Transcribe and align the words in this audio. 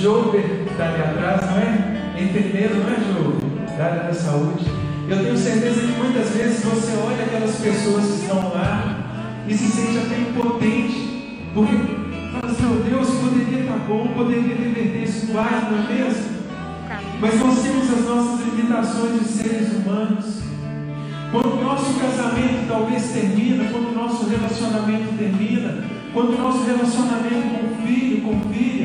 O 0.00 0.02
Jover 0.02 0.64
está 0.66 0.86
ali 0.86 1.02
atrás, 1.02 1.42
não 1.42 1.58
é? 1.58 2.14
É 2.16 2.22
enfermeiro, 2.22 2.76
não 2.76 2.88
é, 2.88 2.96
Jover? 3.04 3.76
Da 3.76 3.84
área 3.84 4.02
da 4.04 4.14
saúde. 4.14 4.64
Eu 5.06 5.22
tenho 5.22 5.36
certeza 5.36 5.78
que 5.78 5.92
muitas 5.98 6.30
vezes 6.30 6.64
você 6.64 6.96
olha 7.06 7.22
aquelas 7.22 7.56
pessoas 7.56 8.06
que 8.06 8.22
estão 8.22 8.48
lá 8.54 8.96
e 9.46 9.54
se 9.54 9.68
sente 9.68 9.98
até 9.98 10.20
impotente, 10.20 11.42
porque 11.52 11.76
fala 12.32 12.50
assim, 12.50 12.64
oh 12.64 12.88
Deus, 12.88 13.10
poderia 13.10 13.60
estar 13.60 13.76
bom, 13.86 14.06
poderia 14.16 14.56
reverter 14.56 15.02
esse 15.02 15.26
quadro, 15.26 15.70
não 15.70 15.84
é 15.84 15.92
mesmo? 15.92 16.24
Mas 17.20 17.38
nós 17.38 17.62
temos 17.62 17.92
as 17.92 18.04
nossas 18.06 18.46
limitações 18.46 19.20
de 19.20 19.28
seres 19.28 19.68
humanos. 19.74 20.40
Quando 21.30 21.58
o 21.58 21.62
nosso 21.62 21.92
casamento 22.00 22.68
talvez 22.68 23.02
termina, 23.12 23.64
quando 23.70 23.90
o 23.90 23.94
nosso 23.94 24.26
relacionamento 24.30 25.18
termina, 25.18 25.84
quando 26.14 26.34
o 26.36 26.38
nosso 26.38 26.64
relacionamento 26.64 27.48
com 27.50 27.86
filho, 27.86 28.22
com 28.22 28.40
filha, 28.50 28.79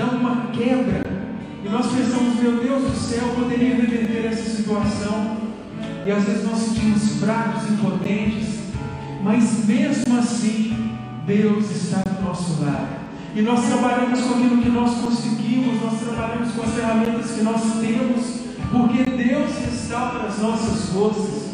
dá 0.00 0.06
uma 0.06 0.46
quebra, 0.46 1.02
e 1.62 1.68
nós 1.68 1.86
pensamos, 1.88 2.40
meu 2.40 2.52
Deus 2.52 2.90
do 2.90 2.96
céu, 2.96 3.34
poderia 3.34 3.76
reverter 3.76 4.30
essa 4.32 4.48
situação, 4.56 5.36
e 6.06 6.10
às 6.10 6.24
vezes 6.24 6.44
nós 6.48 6.58
sentimos 6.58 7.20
fracos, 7.20 7.70
impotentes, 7.70 8.60
mas 9.22 9.66
mesmo 9.66 10.18
assim, 10.18 10.96
Deus 11.26 11.70
está 11.70 11.98
do 11.98 12.24
nosso 12.24 12.62
lado. 12.64 13.00
E 13.36 13.42
nós 13.42 13.66
trabalhamos 13.66 14.20
com 14.22 14.34
aquilo 14.36 14.62
que 14.62 14.70
nós 14.70 14.94
conseguimos, 15.02 15.82
nós 15.82 16.00
trabalhamos 16.00 16.50
com 16.52 16.62
as 16.62 16.70
ferramentas 16.70 17.30
que 17.32 17.42
nós 17.42 17.62
temos, 17.80 18.40
porque 18.72 19.04
Deus 19.04 19.50
restaura 19.66 20.28
as 20.28 20.38
nossas 20.38 20.88
forças. 20.94 21.50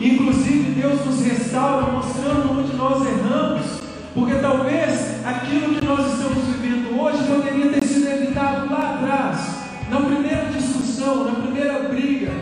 Inclusive, 0.00 0.80
Deus 0.80 1.04
nos 1.04 1.20
restaura 1.22 1.90
mostrando 1.90 2.56
onde 2.56 2.76
nós 2.76 3.04
erramos, 3.04 3.66
porque 4.14 4.34
talvez 4.34 5.26
aquilo 5.26 5.74
que 5.74 5.84
nós 5.84 6.12
estamos 6.12 6.44
vivendo 6.44 6.63
hoje 6.98 7.24
poderia 7.24 7.70
ter 7.70 7.84
sido 7.84 8.08
evitado 8.08 8.70
lá 8.70 8.94
atrás, 8.94 9.64
na 9.90 10.00
primeira 10.00 10.46
discussão, 10.46 11.24
na 11.24 11.32
primeira 11.32 11.88
briga, 11.88 12.32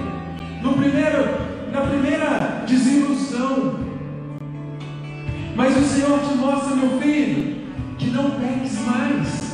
no 0.63 0.75
primeiro, 0.75 1.29
na 1.73 1.81
primeira 1.83 2.65
desilusão. 2.67 3.81
Mas 5.55 5.77
o 5.77 5.83
Senhor 5.83 6.19
te 6.21 6.35
mostra, 6.35 6.77
meu 6.77 7.01
filho, 7.01 7.63
que 7.99 8.11
não 8.11 8.31
peques 8.33 8.79
mais. 8.87 9.53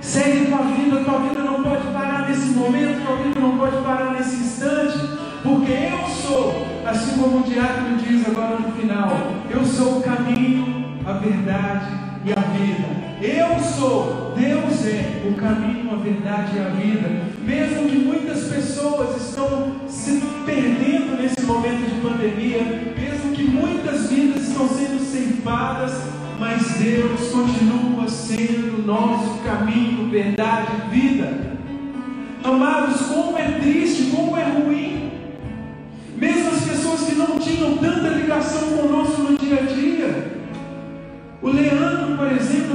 Segue 0.00 0.46
tua 0.46 0.62
vida, 0.62 1.04
tua 1.04 1.18
vida 1.20 1.40
não 1.42 1.62
pode 1.62 1.86
parar 1.92 2.28
nesse 2.28 2.50
momento, 2.50 3.04
tua 3.04 3.16
vida 3.16 3.40
não 3.40 3.58
pode 3.58 3.76
parar 3.82 4.12
nesse 4.12 4.36
instante, 4.36 4.98
porque 5.42 5.72
eu 5.72 6.08
sou, 6.08 6.66
assim 6.86 7.20
como 7.20 7.38
o 7.38 7.42
diácono 7.42 7.96
diz 7.96 8.26
agora 8.26 8.56
no 8.56 8.72
final, 8.72 9.10
eu 9.50 9.64
sou 9.64 9.98
o 9.98 10.02
caminho, 10.02 11.00
a 11.04 11.12
verdade 11.12 11.86
e 12.24 12.32
a 12.32 12.40
vida. 12.40 13.05
Eu 13.20 13.58
sou, 13.60 14.34
Deus 14.36 14.86
é 14.86 15.22
o 15.26 15.34
caminho, 15.34 15.90
a 15.90 15.96
verdade 15.96 16.54
e 16.54 16.60
a 16.60 16.68
vida. 16.68 17.08
Mesmo 17.42 17.88
que 17.88 17.96
muitas 17.96 18.44
pessoas 18.44 19.16
estão 19.28 19.76
se 19.88 20.20
perdendo 20.44 21.16
nesse 21.16 21.40
momento 21.42 21.88
de 21.88 22.00
pandemia, 22.02 22.62
mesmo 22.94 23.32
que 23.34 23.44
muitas 23.44 24.10
vidas 24.10 24.48
estão 24.48 24.68
sendo 24.68 25.00
ceifadas, 25.00 25.92
mas 26.38 26.72
Deus 26.72 27.30
continua 27.30 28.06
sendo 28.06 28.84
nosso 28.84 29.38
caminho, 29.42 30.10
verdade 30.10 30.72
e 30.74 30.94
vida. 30.94 31.56
Amados, 32.44 33.00
como 33.06 33.38
é 33.38 33.52
triste, 33.52 34.14
como 34.14 34.36
é 34.36 34.44
ruim. 34.44 35.10
Mesmo 36.18 36.50
as 36.50 36.64
pessoas 36.64 37.00
que 37.00 37.14
não 37.14 37.38
tinham 37.38 37.78
tanta 37.78 38.08
ligação 38.08 38.76
conosco 38.76 39.22
no 39.22 39.38
dia 39.38 39.60
a 39.60 39.62
dia. 39.62 40.36
O 41.42 41.48
Leandro, 41.48 42.16
por 42.16 42.32
exemplo, 42.32 42.65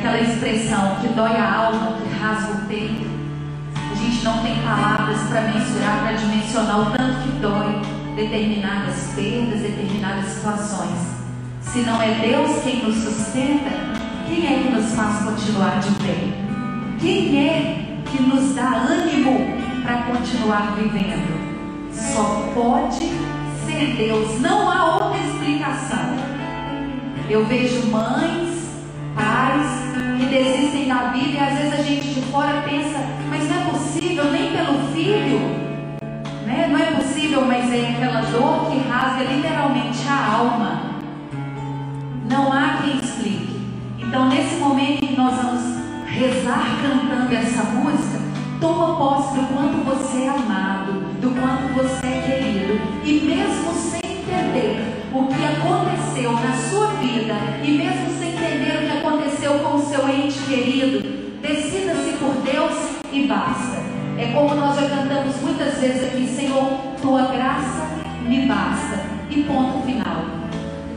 aquela 0.00 0.18
expressão 0.18 0.96
que 1.02 1.08
dói 1.08 1.36
a 1.36 1.66
alma, 1.66 1.98
que 1.98 2.18
rasga 2.18 2.52
o 2.52 2.66
peito. 2.66 3.06
A 3.76 3.94
gente 3.94 4.24
não 4.24 4.42
tem 4.42 4.56
palavras 4.62 5.20
para 5.28 5.42
mensurar, 5.42 6.00
para 6.00 6.12
dimensionar 6.12 6.80
o 6.80 6.90
tanto 6.90 7.22
que 7.22 7.28
dói 7.40 7.82
determinadas 8.16 9.12
perdas, 9.14 9.60
determinadas 9.60 10.24
situações. 10.24 10.98
Se 11.60 11.80
não 11.80 12.00
é 12.00 12.14
Deus 12.14 12.62
quem 12.62 12.82
nos 12.82 12.96
sustenta, 12.96 13.70
quem 14.26 14.46
é 14.46 14.62
que 14.62 14.72
nos 14.72 14.94
faz 14.94 15.22
continuar 15.22 15.80
de 15.80 15.90
pé? 16.02 16.16
Quem 16.98 17.48
é 17.48 17.98
que 18.06 18.22
nos 18.22 18.54
dá 18.54 18.86
ânimo 18.88 19.38
para 19.82 20.02
continuar 20.04 20.76
vivendo? 20.76 21.92
Só 21.92 22.50
pode 22.54 23.04
ser 23.66 23.96
Deus, 23.98 24.40
não 24.40 24.70
há 24.70 24.94
outra 24.94 25.18
explicação. 25.18 26.16
Eu 27.28 27.44
vejo 27.44 27.86
mães, 27.90 28.48
pais 29.14 29.89
desistem 30.30 30.86
da 30.86 31.10
vida 31.10 31.28
e 31.28 31.38
às 31.38 31.58
vezes 31.58 31.80
a 31.80 31.82
gente 31.82 32.14
de 32.14 32.22
fora 32.30 32.62
pensa, 32.62 32.98
mas 33.28 33.48
não 33.48 33.56
é 33.56 33.64
possível 33.70 34.24
nem 34.30 34.52
pelo 34.52 34.78
filho. 34.94 35.40
Né? 36.46 36.68
Não 36.70 36.78
é 36.78 36.92
possível, 36.92 37.44
mas 37.44 37.72
é 37.72 37.90
aquela 37.90 38.20
dor 38.22 38.70
que 38.70 38.78
rasga 38.88 39.24
literalmente 39.24 39.98
a 40.08 40.34
alma. 40.36 40.82
Não 42.30 42.52
há 42.52 42.80
quem 42.82 42.98
explique. 42.98 43.60
Então, 43.98 44.28
nesse 44.28 44.54
momento 44.56 45.06
que 45.06 45.16
nós 45.16 45.34
vamos 45.34 45.62
rezar 46.06 46.78
cantando 46.80 47.34
essa 47.34 47.64
música, 47.64 48.20
toma 48.60 48.96
posse 48.96 49.34
do 49.34 49.46
quanto 49.48 49.84
você 49.84 50.22
é 50.22 50.28
amado, 50.28 50.92
do 51.20 51.30
quanto 51.30 51.74
você 51.74 52.06
é 52.06 52.22
querido. 52.24 52.80
E 53.04 53.20
mesmo 53.26 53.72
sem 53.72 54.00
entender 54.00 54.99
o 55.12 55.26
que 55.26 55.44
aconteceu 55.44 56.32
na 56.32 56.56
sua 56.56 56.86
vida, 56.94 57.34
e 57.64 57.72
mesmo 57.72 58.18
sem 58.18 58.30
entender 58.30 58.76
o 58.76 58.90
que 58.90 58.98
aconteceu 58.98 59.58
com 59.58 59.76
o 59.76 59.82
seu 59.82 60.08
ente 60.08 60.38
querido, 60.40 61.00
decida-se 61.40 62.12
por 62.18 62.34
Deus 62.44 62.72
e 63.12 63.26
basta. 63.26 63.80
É 64.16 64.32
como 64.32 64.54
nós 64.54 64.76
já 64.76 64.88
cantamos 64.88 65.34
muitas 65.42 65.78
vezes 65.78 66.04
aqui, 66.04 66.26
Senhor, 66.26 66.78
tua 67.00 67.22
graça 67.22 67.88
me 68.22 68.46
basta. 68.46 69.00
E 69.30 69.44
ponto 69.44 69.84
final. 69.84 70.24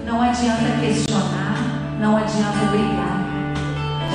Não 0.05 0.21
adianta 0.21 0.79
questionar, 0.81 1.97
não 1.99 2.17
adianta 2.17 2.65
brigar. 2.71 3.23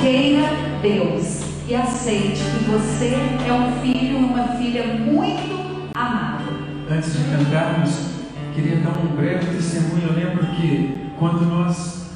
Queira 0.01 0.49
Deus 0.81 1.41
e 1.67 1.75
aceite 1.75 2.41
que 2.41 2.69
você 2.69 3.15
é 3.47 3.53
um 3.53 3.81
filho, 3.81 4.17
uma 4.17 4.43
filha 4.57 4.83
muito 4.83 5.89
amada. 5.95 6.51
Antes 6.89 7.13
de 7.13 7.23
cantarmos, 7.31 8.18
queria 8.59 8.77
dar 8.77 8.97
um 8.99 9.15
breve 9.15 9.55
testemunho. 9.55 10.07
Eu 10.09 10.13
lembro 10.13 10.45
que 10.47 11.11
quando 11.17 11.45
nós 11.45 12.09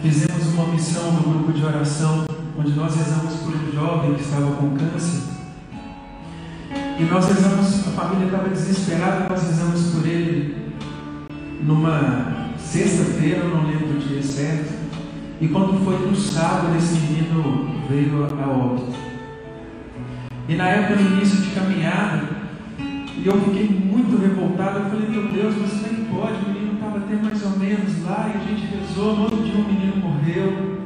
fizemos 0.00 0.54
uma 0.54 0.68
missão 0.68 1.12
no 1.12 1.20
grupo 1.20 1.52
de 1.52 1.64
oração, 1.64 2.24
onde 2.58 2.72
nós 2.72 2.96
rezamos 2.96 3.34
por 3.34 3.54
um 3.54 3.72
jovem 3.72 4.14
que 4.14 4.22
estava 4.22 4.52
com 4.52 4.76
câncer, 4.76 5.32
e 6.98 7.04
nós 7.04 7.26
rezamos, 7.26 7.88
a 7.88 7.90
família 7.90 8.26
estava 8.26 8.48
desesperada, 8.48 9.28
nós 9.28 9.42
rezamos 9.42 9.80
por 9.90 10.06
ele 10.06 10.72
numa 11.62 12.52
sexta-feira, 12.58 13.44
não 13.44 13.66
lembro 13.66 13.96
o 13.96 13.98
dia 13.98 14.22
certo. 14.22 14.72
E 15.40 15.48
quando 15.48 15.84
foi 15.84 15.98
no 16.06 16.16
sábado, 16.16 16.76
esse 16.76 16.94
menino 16.94 17.82
veio 17.88 18.24
a 18.24 18.48
óbito. 18.48 18.92
E 20.48 20.54
na 20.54 20.68
época, 20.68 21.00
no 21.00 21.16
início 21.16 21.40
de 21.40 21.50
caminhada, 21.50 22.41
e 23.22 23.26
eu 23.28 23.40
fiquei 23.40 23.68
muito 23.68 24.20
revoltado. 24.20 24.80
Eu 24.80 24.90
falei, 24.90 25.08
meu 25.08 25.28
Deus, 25.28 25.54
mas 25.60 25.70
como 25.70 25.86
é 25.86 25.88
que 25.90 26.04
pode? 26.12 26.44
O 26.44 26.52
menino 26.52 26.74
estava 26.74 26.98
até 26.98 27.14
mais 27.14 27.42
ou 27.44 27.50
menos 27.56 28.04
lá 28.04 28.28
e 28.34 28.36
a 28.36 28.40
gente 28.40 28.66
rezou. 28.74 29.14
No 29.14 29.22
outro 29.22 29.42
dia, 29.44 29.54
o 29.54 29.64
menino 29.64 29.96
morreu. 29.96 30.80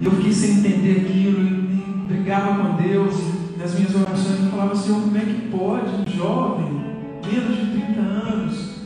E 0.00 0.04
eu 0.06 0.10
fiquei 0.12 0.32
sem 0.32 0.52
entender 0.52 1.02
aquilo 1.02 1.40
e 1.40 2.04
brigava 2.08 2.62
com 2.62 2.82
Deus. 2.82 3.14
Nas 3.58 3.74
minhas 3.74 3.94
orações 3.94 4.42
eu 4.42 4.50
falava, 4.50 4.74
Senhor, 4.74 5.02
como 5.02 5.18
é 5.18 5.20
que 5.20 5.48
pode 5.50 5.86
um 5.86 6.16
jovem, 6.16 6.80
menos 7.26 7.56
de 7.58 7.66
30 7.72 8.00
anos? 8.00 8.76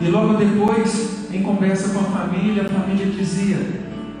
E 0.00 0.08
logo 0.08 0.34
depois, 0.34 1.32
em 1.32 1.42
conversa 1.42 1.94
com 1.94 2.00
a 2.00 2.18
família, 2.18 2.64
a 2.64 2.68
família 2.68 3.06
dizia: 3.06 3.58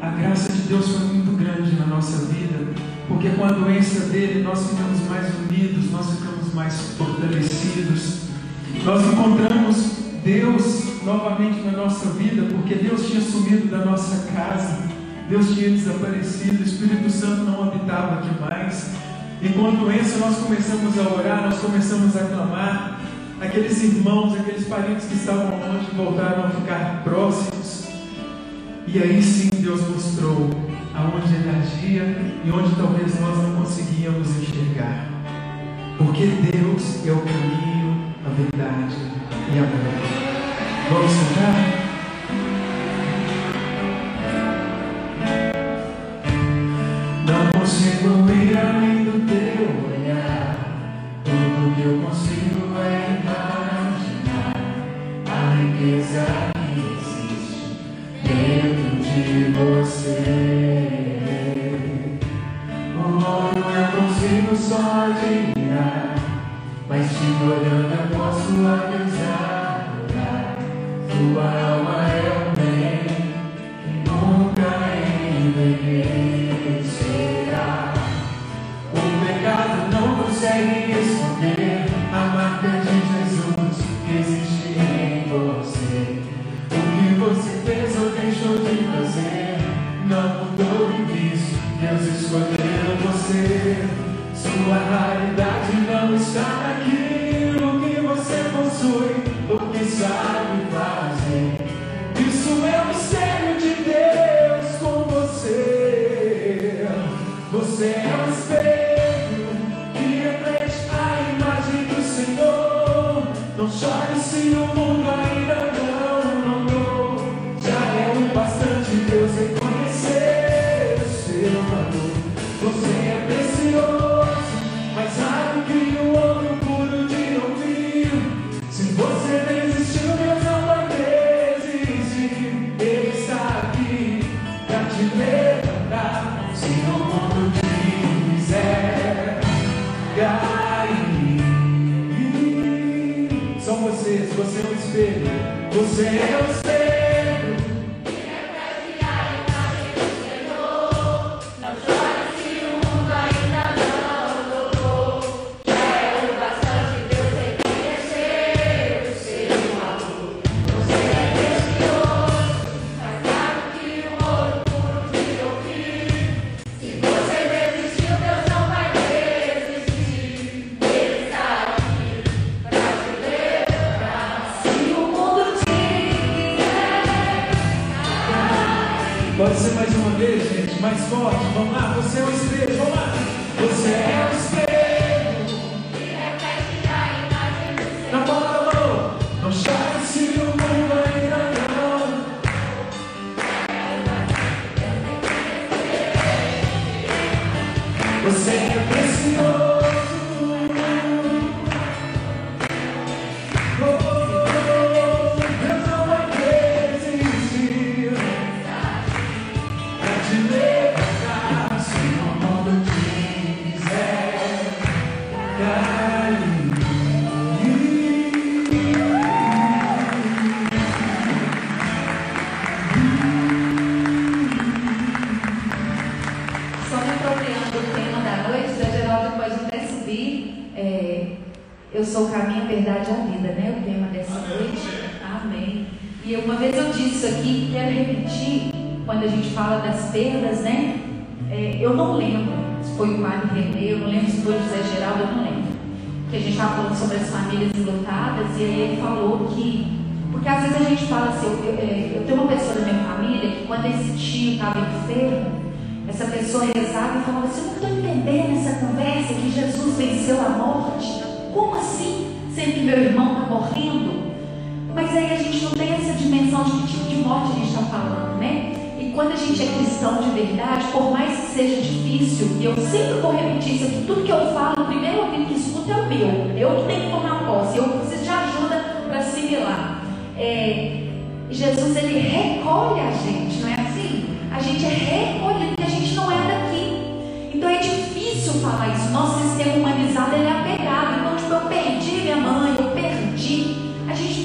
a 0.00 0.10
graça 0.10 0.52
de 0.52 0.68
Deus 0.68 0.86
foi 0.88 1.06
muito 1.08 1.36
grande 1.36 1.74
na 1.76 1.86
nossa 1.86 2.26
vida, 2.26 2.74
porque 3.08 3.30
com 3.30 3.44
a 3.44 3.52
doença 3.52 4.00
dele 4.06 4.42
nós 4.42 4.68
ficamos 4.68 5.00
mais 5.08 5.26
unidos, 5.34 5.90
nós 5.90 6.10
ficamos 6.10 6.54
mais 6.54 6.74
fortalecidos, 6.98 8.18
nós 8.84 9.02
encontramos 9.06 9.92
Deus 10.22 11.02
novamente 11.04 11.60
na 11.62 11.72
nossa 11.72 12.10
vida, 12.10 12.42
porque 12.52 12.74
Deus 12.74 13.06
tinha 13.06 13.20
sumido 13.20 13.68
da 13.68 13.84
nossa 13.84 14.30
casa, 14.30 14.82
Deus 15.28 15.54
tinha 15.54 15.70
desaparecido, 15.70 16.62
o 16.62 16.66
Espírito 16.66 17.10
Santo 17.10 17.44
não 17.44 17.64
habitava 17.64 18.18
aqui 18.18 18.40
mais. 18.40 18.90
E 19.40 19.48
com 19.50 19.68
a 19.68 19.70
doença 19.70 20.18
nós 20.18 20.36
começamos 20.38 20.98
a 20.98 21.14
orar, 21.14 21.42
nós 21.44 21.58
começamos 21.60 22.16
a 22.16 22.24
clamar. 22.24 23.00
Aqueles 23.40 23.82
irmãos, 23.84 24.34
aqueles 24.38 24.66
parentes 24.66 25.06
que 25.06 25.14
estavam 25.14 25.58
longe 25.60 25.86
voltaram 25.96 26.44
a 26.44 26.50
ficar 26.50 27.02
próximos. 27.04 27.86
E 28.86 28.98
aí 28.98 29.22
sim 29.22 29.48
Deus 29.60 29.80
mostrou 29.88 30.50
aonde 30.98 31.32
ele 31.32 31.48
agia 31.48 32.02
e 32.44 32.50
onde 32.50 32.74
talvez 32.74 33.20
nós 33.20 33.38
não 33.38 33.54
conseguíamos 33.54 34.28
enxergar. 34.36 35.06
Porque 35.96 36.26
Deus 36.26 37.06
é 37.06 37.12
o 37.12 37.20
caminho, 37.20 38.14
a 38.26 38.30
verdade 38.30 38.96
e 39.54 39.58
a 39.58 39.62
vida. 39.62 40.18
Vamos 40.90 41.12
cantar? 41.12 41.77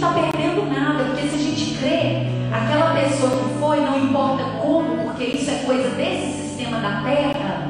Está 0.04 0.14
perdendo 0.14 0.70
nada, 0.70 1.06
porque 1.06 1.28
se 1.30 1.36
a 1.36 1.40
gente 1.40 1.78
crê, 1.78 2.28
aquela 2.52 2.94
pessoa 2.94 3.32
que 3.32 3.60
foi, 3.60 3.80
não 3.80 3.98
importa 3.98 4.44
como, 4.62 4.98
porque 5.04 5.24
isso 5.24 5.50
é 5.50 5.56
coisa 5.66 5.90
desse 5.92 6.42
sistema 6.42 6.80
da 6.80 7.02
terra, 7.04 7.68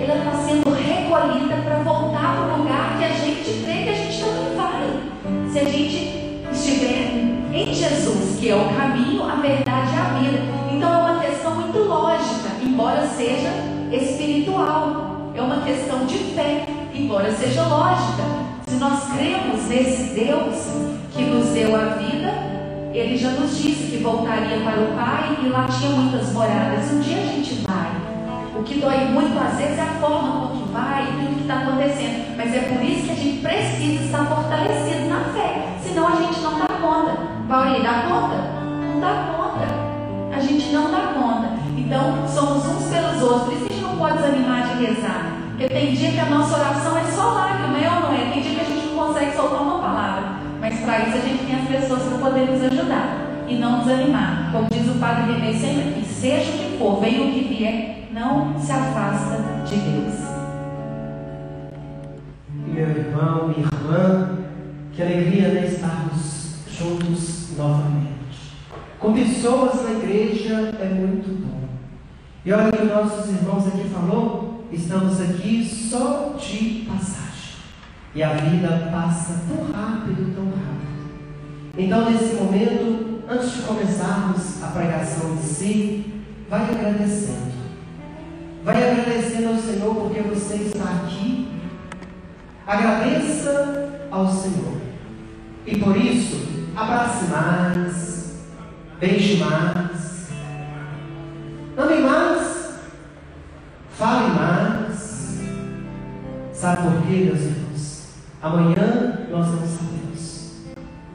ela 0.00 0.16
está 0.16 0.32
sendo 0.46 0.70
recolhida 0.70 1.56
para 1.64 1.78
voltar 1.82 2.36
para 2.36 2.54
o 2.54 2.58
lugar 2.58 2.98
que 2.98 3.04
a 3.04 3.08
gente 3.08 3.64
crê 3.64 3.82
que 3.82 3.88
a 3.88 3.94
gente 3.94 4.20
também 4.20 4.56
vai. 4.56 5.50
Se 5.50 5.58
a 5.58 5.64
gente 5.64 6.40
estiver 6.52 7.10
em 7.52 7.74
Jesus, 7.74 8.38
que 8.38 8.50
é 8.50 8.54
o 8.54 8.68
caminho, 8.76 9.24
a 9.24 9.34
verdade 9.36 9.90
e 9.92 9.98
a 9.98 10.18
vida. 10.18 10.38
Então 10.70 10.92
é 10.92 11.12
uma 11.12 11.20
questão 11.20 11.54
muito 11.56 11.78
lógica, 11.78 12.50
embora 12.62 13.06
seja 13.08 13.50
espiritual. 13.90 15.32
É 15.34 15.42
uma 15.42 15.62
questão 15.62 16.06
de 16.06 16.18
fé, 16.34 16.64
embora 16.94 17.32
seja 17.32 17.64
lógica. 17.64 18.22
Se 18.68 18.76
nós 18.76 19.12
cremos 19.12 19.66
nesse 19.68 20.14
Deus 20.14 20.93
deu 21.54 21.74
a 21.76 21.94
vida, 21.94 22.32
ele 22.92 23.16
já 23.16 23.30
nos 23.30 23.56
disse 23.56 23.92
que 23.92 24.02
voltaria 24.02 24.58
para 24.58 24.80
o 24.80 24.92
Pai 24.96 25.38
e 25.40 25.48
lá 25.48 25.68
tinha 25.68 25.90
muitas 25.90 26.32
moradas. 26.32 26.90
Um 26.90 26.98
dia 26.98 27.18
a 27.18 27.26
gente 27.26 27.64
vai. 27.64 27.92
O 28.58 28.62
que 28.64 28.80
dói 28.80 29.04
muito 29.06 29.38
às 29.38 29.56
vezes 29.56 29.78
é 29.78 29.82
a 29.82 30.00
forma 30.00 30.48
como 30.48 30.56
que 30.56 30.72
vai 30.72 31.04
e 31.04 31.12
tudo 31.12 31.36
que 31.36 31.42
está 31.42 31.60
acontecendo. 31.60 32.36
Mas 32.36 32.54
é 32.54 32.58
por 32.58 32.82
isso 32.82 33.04
que 33.04 33.12
a 33.12 33.14
gente 33.14 33.40
precisa 33.40 34.04
estar 34.04 34.26
fortalecido 34.26 35.08
na 35.08 35.20
fé. 35.32 35.78
Senão 35.80 36.08
a 36.08 36.16
gente 36.22 36.40
não 36.40 36.58
dá 36.58 36.66
conta. 36.66 37.18
Paulinho, 37.48 37.82
dá 37.84 38.02
conta? 38.02 38.36
Não 38.92 39.00
dá 39.00 39.34
conta. 39.36 40.36
A 40.36 40.40
gente 40.40 40.72
não 40.72 40.90
dá 40.90 41.14
conta. 41.14 41.50
Então, 41.78 42.26
somos 42.26 42.66
uns 42.66 42.90
pelos 42.90 43.22
outros. 43.22 43.44
Por 43.44 43.52
isso 43.54 43.66
a 43.70 43.74
gente 43.74 43.82
não 43.82 43.96
pode 43.96 44.16
desanimar 44.16 44.74
de 44.74 44.86
rezar. 44.86 45.36
Porque 45.50 45.68
tem 45.68 45.94
dia 45.94 46.10
que 46.10 46.18
a 46.18 46.26
nossa 46.26 46.58
oração 46.58 46.98
é 46.98 47.04
só 47.04 47.30
lágrima, 47.32 47.78
é 47.78 47.88
ou 47.94 48.00
não 48.00 48.12
é? 48.12 48.32
Tem 48.32 48.42
dia 48.42 48.54
que 48.54 48.60
a 48.60 48.64
gente 48.64 48.86
não 48.88 49.06
consegue 49.06 49.36
soltar 49.36 49.62
uma 49.62 49.73
para 50.84 51.08
isso 51.08 51.16
a 51.16 51.20
gente 51.20 51.46
tem 51.46 51.56
as 51.56 51.68
pessoas 51.68 52.02
para 52.02 52.18
poder 52.18 52.50
nos 52.50 52.62
ajudar 52.62 53.44
e 53.48 53.56
não 53.56 53.80
desanimar. 53.80 54.50
Como 54.52 54.68
diz 54.70 54.88
o 54.88 54.98
Padre 54.98 55.32
René 55.32 55.52
sempre 55.52 55.88
aqui, 55.90 56.04
seja 56.04 56.50
o 56.50 56.58
que 56.58 56.78
for, 56.78 57.00
venha 57.00 57.22
o 57.22 57.32
que 57.32 57.44
vier, 57.44 58.08
não 58.12 58.58
se 58.58 58.70
afasta 58.70 59.42
de 59.64 59.76
Deus. 59.76 60.14
Meu 62.66 62.88
irmão, 62.88 63.48
minha 63.48 63.66
irmã, 63.66 64.38
que 64.92 65.02
alegria 65.02 65.48
né, 65.48 65.66
estarmos 65.66 66.56
juntos 66.70 67.56
novamente. 67.56 68.04
Com 68.98 69.12
pessoas 69.12 69.82
na 69.84 69.92
igreja 69.92 70.74
é 70.80 70.94
muito 70.94 71.44
bom. 71.44 71.68
E 72.44 72.52
olha 72.52 72.72
que 72.72 72.84
nossos 72.84 73.30
irmãos 73.30 73.66
aqui 73.68 73.88
falou, 73.88 74.66
estamos 74.72 75.20
aqui 75.20 75.64
só 75.64 76.34
de 76.38 76.86
passagem. 76.88 77.23
E 78.14 78.22
a 78.22 78.34
vida 78.34 78.90
passa 78.92 79.40
tão 79.48 79.72
rápido, 79.72 80.34
tão 80.34 80.44
rápido. 80.44 80.84
Então, 81.76 82.10
nesse 82.10 82.34
momento, 82.36 83.22
antes 83.28 83.56
de 83.56 83.62
começarmos 83.62 84.62
a 84.62 84.68
pregação 84.68 85.34
em 85.34 85.42
si, 85.42 86.22
vai 86.48 86.62
agradecendo. 86.62 87.54
Vai 88.64 88.90
agradecendo 88.90 89.48
ao 89.48 89.56
Senhor 89.56 89.94
porque 89.94 90.20
você 90.22 90.54
está 90.54 90.84
aqui. 90.84 91.48
Agradeça 92.66 94.06
ao 94.10 94.30
Senhor. 94.30 94.80
E 95.66 95.76
por 95.76 95.96
isso, 95.96 96.70
abrace 96.76 97.24
mais, 97.26 98.34
beije 99.00 99.38
mais, 99.38 100.28
ame 101.76 102.00
mais 102.02 102.54
Fale 103.96 104.34
mais. 104.34 105.38
Sabe 106.52 106.82
por 106.82 107.06
quê, 107.06 107.24
meus 107.26 107.40
irmãos? 107.40 107.63
Amanhã 108.44 109.26
nós 109.30 109.46
não 109.46 109.66
sabemos. 109.66 110.56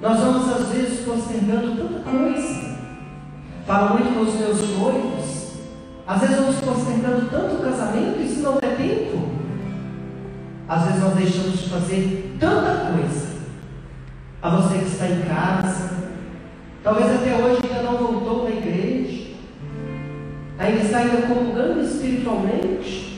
Nós 0.02 0.20
vamos 0.20 0.52
às 0.52 0.70
vezes 0.70 1.06
postergando 1.06 1.78
tanta 1.78 2.00
coisa. 2.00 2.76
Falo 3.68 4.00
muito 4.00 4.16
com 4.16 4.22
os 4.22 4.34
meus 4.34 4.80
noivos. 4.80 5.52
Às 6.08 6.22
vezes 6.22 6.38
vamos 6.38 6.56
postergando 6.56 7.30
tanto 7.30 7.58
o 7.58 7.62
casamento, 7.62 8.20
isso 8.20 8.42
não 8.42 8.58
é 8.58 8.76
tempo. 8.76 9.30
Às 10.68 10.86
vezes 10.86 11.04
nós 11.04 11.14
deixamos 11.14 11.60
de 11.60 11.70
fazer 11.70 12.36
tanta 12.40 12.94
coisa. 12.94 13.30
A 14.42 14.50
você 14.50 14.80
que 14.80 14.86
está 14.86 15.08
em 15.08 15.22
casa, 15.22 15.98
talvez 16.84 17.14
até 17.14 17.36
hoje 17.36 17.60
ainda 17.64 17.84
não 17.84 17.98
voltou 17.98 18.46
na 18.46 18.50
igreja 18.56 19.30
ainda 20.58 20.82
está 20.82 20.98
ainda 20.98 21.22
comungando 21.28 21.82
espiritualmente, 21.82 23.18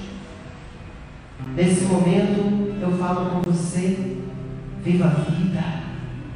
nesse 1.56 1.86
momento 1.86 2.61
falo 3.02 3.32
com 3.32 3.42
você, 3.52 4.18
viva 4.84 5.06
a 5.06 5.32
vida. 5.32 5.64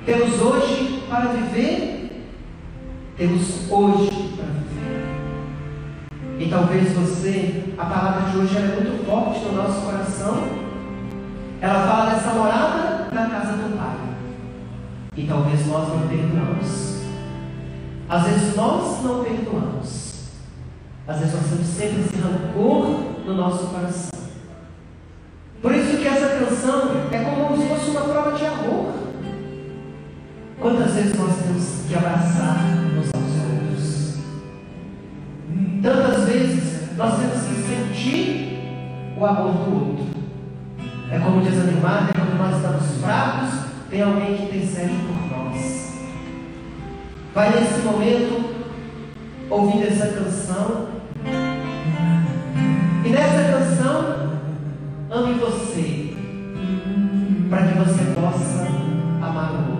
Temos 0.03 0.41
hoje 0.41 1.03
para 1.07 1.27
viver, 1.27 2.25
temos 3.15 3.69
hoje 3.69 4.33
para 4.35 4.45
viver. 4.45 5.05
E 6.39 6.49
talvez 6.49 6.91
você, 6.93 7.65
a 7.77 7.85
palavra 7.85 8.31
de 8.31 8.37
hoje 8.37 8.57
é 8.57 8.61
muito 8.61 9.05
forte 9.05 9.45
no 9.45 9.51
nosso 9.53 9.81
coração. 9.81 10.43
Ela 11.61 11.87
fala 11.87 12.09
dessa 12.11 12.33
morada 12.33 13.09
na 13.13 13.29
casa 13.29 13.53
do 13.53 13.77
Pai. 13.77 13.95
E 15.15 15.27
talvez 15.27 15.67
nós 15.67 15.87
não 15.87 16.07
perdoamos. 16.07 16.95
Às 18.09 18.23
vezes 18.23 18.55
nós 18.55 19.03
não 19.03 19.23
perdoamos. 19.23 20.31
Às 21.07 21.19
vezes 21.19 21.35
nós 21.35 21.43
temos 21.47 21.67
sempre 21.67 22.01
esse 22.01 22.15
rancor 22.17 23.03
no 23.23 23.35
nosso 23.35 23.67
coração. 23.67 24.15
Por 25.61 25.73
isso 25.73 25.94
canção 26.39 26.91
é 27.11 27.17
como 27.23 27.55
se 27.55 27.67
fosse 27.67 27.89
uma 27.91 28.01
prova 28.01 28.31
de 28.37 28.45
amor. 28.45 28.93
Quantas 30.59 30.93
vezes 30.93 31.17
nós 31.17 31.35
temos 31.37 31.85
que 31.87 31.95
abraçar 31.95 32.57
uns 32.97 33.11
aos 33.13 33.33
outros? 33.51 34.17
Tantas 35.81 36.25
vezes 36.25 36.97
nós 36.97 37.19
temos 37.19 37.43
que 37.43 37.55
sentir 37.55 39.15
o 39.17 39.25
amor 39.25 39.53
do 39.53 39.73
outro. 39.73 40.05
É 41.11 41.19
como 41.19 41.41
desanimar, 41.41 42.05
né? 42.05 42.11
quando 42.15 42.37
nós 42.37 42.55
estamos 42.55 43.01
fracos, 43.01 43.49
tem 43.89 44.01
alguém 44.01 44.35
que 44.35 44.43
intercede 44.43 44.93
por 45.07 45.37
nós. 45.37 45.93
Vai 47.33 47.49
nesse 47.51 47.79
momento 47.81 48.55
ouvindo 49.49 49.87
essa 49.87 50.07
canção 50.07 50.95
e 53.05 53.09
nessa 53.09 53.51
canção, 53.51 54.39
ame 55.11 55.33
você, 55.35 55.64
você 57.85 58.03
possa 58.15 58.67
amar 59.21 59.51
o 59.51 59.57
outro. 59.57 59.74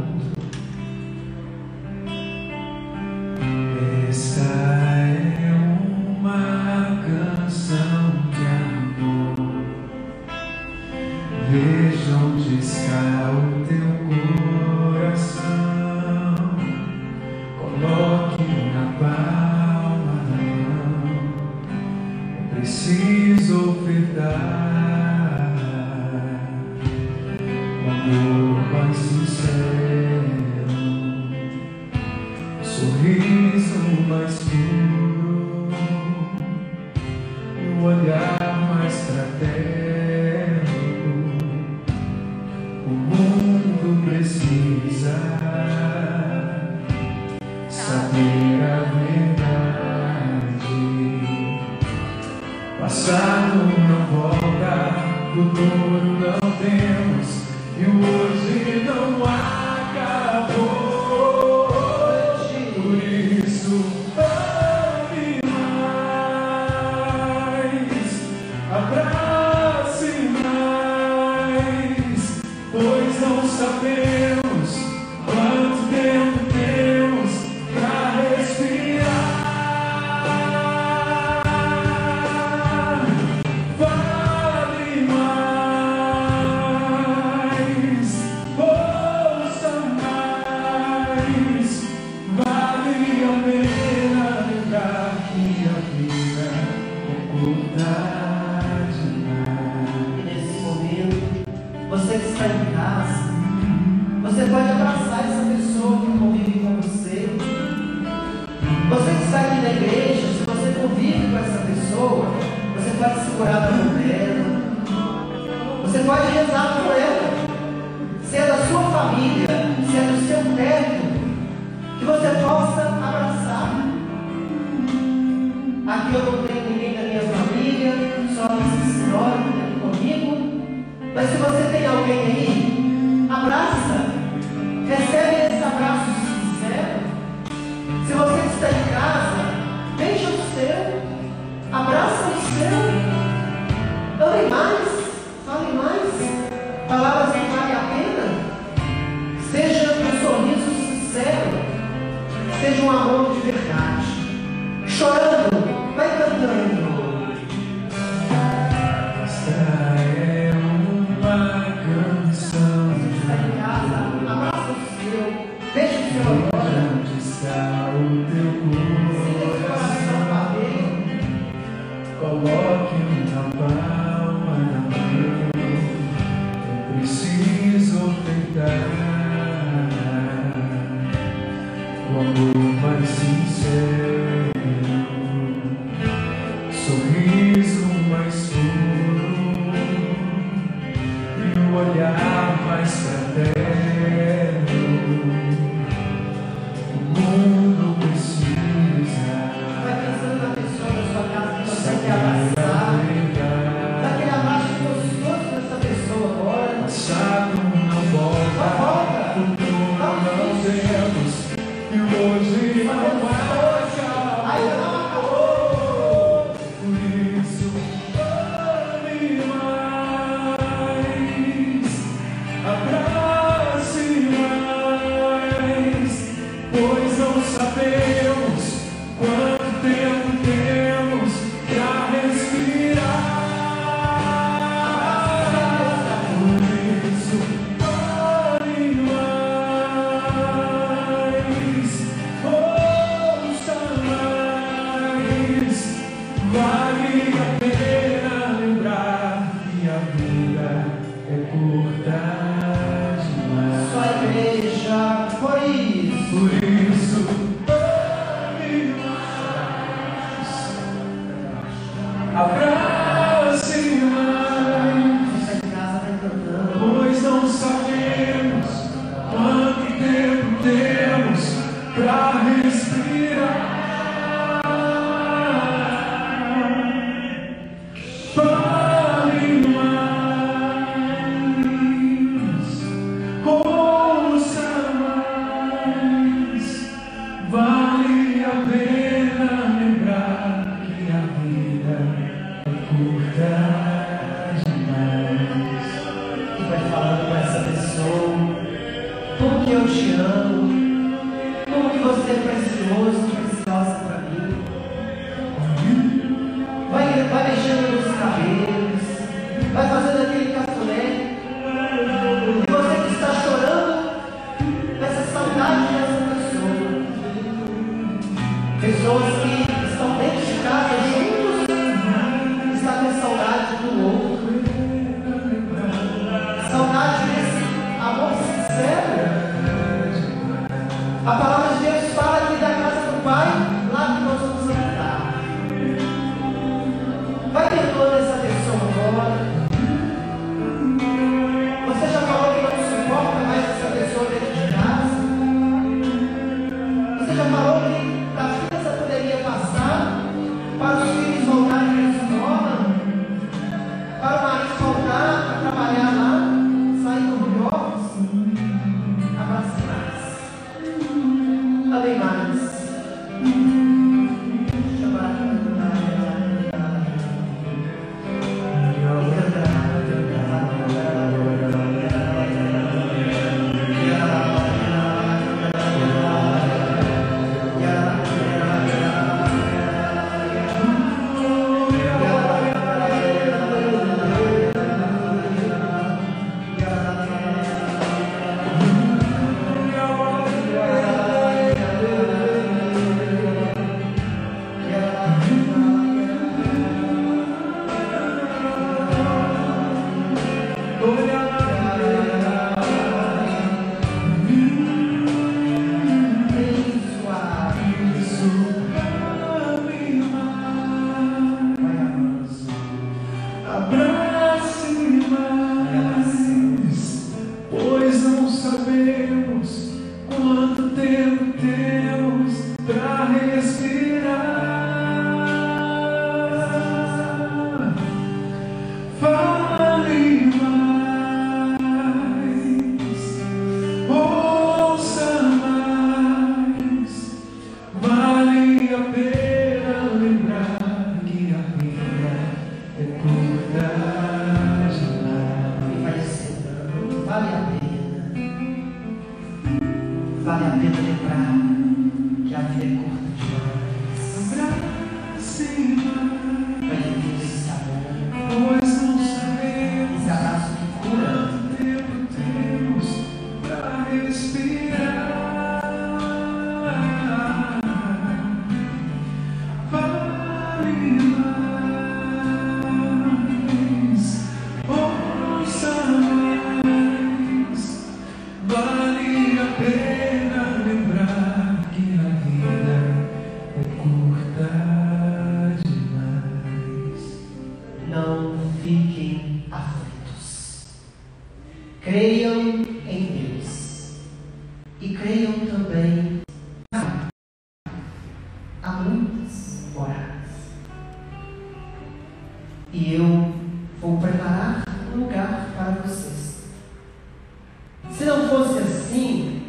Se 508.25 508.31
não 508.31 508.49
fosse 508.49 508.79
assim, 508.79 509.61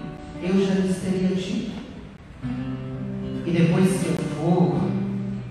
eu 0.42 0.66
já 0.66 0.76
lhes 0.76 0.96
teria 1.02 1.36
dito. 1.36 1.72
E 3.44 3.50
depois 3.50 4.00
que 4.00 4.06
eu 4.06 4.16
for 4.34 4.80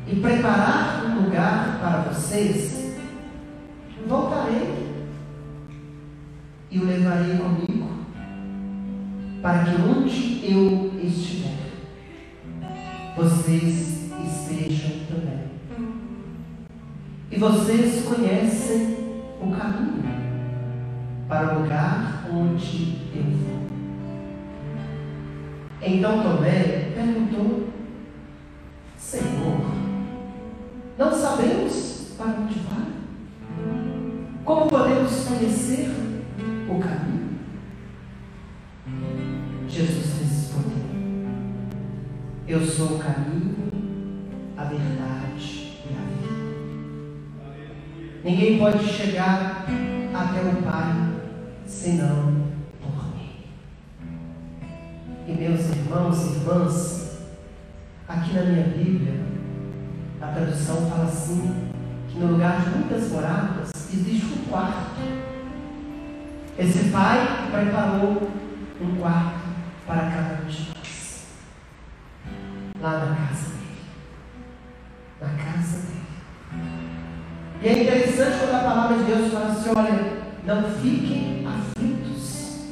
e 0.08 0.16
preparar 0.16 1.06
um 1.06 1.26
lugar 1.26 1.78
para 1.80 2.12
vocês, 2.12 2.96
voltarei 4.08 4.88
e 6.72 6.80
o 6.80 6.86
levarei 6.86 7.38
comigo, 7.38 7.90
para 9.40 9.66
que 9.66 9.76
onde 9.84 10.42
eu 10.52 10.92
estiver, 11.04 11.74
vocês 13.16 14.10
estejam 14.26 14.90
também. 15.08 15.46
E 17.30 17.38
vocês 17.38 18.04
conhecem 18.04 18.98
o 19.40 19.52
caminho 19.52 20.06
para 21.28 21.56
o 21.56 21.62
lugar 21.62 22.28
onde 22.32 22.95
Igual 26.16 26.38
Tomé 26.38 26.92
perguntou, 26.96 27.68
Senhor, 28.98 29.60
não 30.98 31.12
sabemos 31.12 32.14
para 32.18 32.40
onde 32.40 32.60
vai? 32.60 32.86
Como 34.46 34.70
podemos 34.70 35.26
conhecer 35.26 35.92
o 36.70 36.80
caminho? 36.80 37.36
Jesus 39.68 40.20
respondeu, 40.22 40.86
Eu 42.48 42.66
sou 42.66 42.96
o 42.96 43.00
caminho, 43.00 43.72
a 44.56 44.64
verdade 44.64 45.82
e 45.84 45.96
a 45.98 46.02
vida. 46.22 46.36
Ninguém 48.24 48.58
pode 48.58 48.86
chegar 48.86 49.66
que 61.28 62.20
no 62.20 62.34
lugar 62.34 62.62
de 62.62 62.70
muitas 62.70 63.12
moradas 63.12 63.72
existe 63.92 64.26
um 64.26 64.50
quarto. 64.50 65.02
Esse 66.58 66.90
pai 66.90 67.50
preparou 67.52 68.32
um 68.80 68.96
quarto 68.98 69.40
para 69.88 70.02
cada 70.02 70.44
um 70.44 70.48
de 70.48 70.70
nós. 70.70 71.26
Lá 72.80 73.06
na 73.06 73.16
casa 73.16 73.50
dele. 73.50 73.78
Na 75.20 75.30
casa 75.30 75.78
dele. 75.78 75.96
E 77.62 77.68
é 77.68 77.84
interessante 77.84 78.40
quando 78.40 78.56
a 78.56 78.60
palavra 78.60 78.98
de 78.98 79.04
Deus 79.04 79.34
fala 79.34 79.52
assim: 79.52 79.70
olha, 79.76 80.26
não 80.46 80.64
fiquem 80.70 81.46
aflitos. 81.48 82.66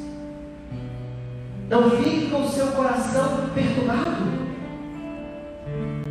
Não 1.68 1.90
fiquem 1.90 2.30
com 2.30 2.42
o 2.42 2.48
seu 2.48 2.68
coração 2.68 3.50
perturbado. 3.54 4.24